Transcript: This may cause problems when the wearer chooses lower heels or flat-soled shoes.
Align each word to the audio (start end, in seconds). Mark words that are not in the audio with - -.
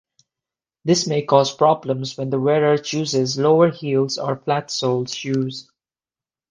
This 0.83 1.05
may 1.05 1.21
cause 1.21 1.53
problems 1.55 2.17
when 2.17 2.31
the 2.31 2.39
wearer 2.39 2.75
chooses 2.79 3.37
lower 3.37 3.69
heels 3.69 4.17
or 4.17 4.35
flat-soled 4.35 5.11
shoes. 5.11 5.69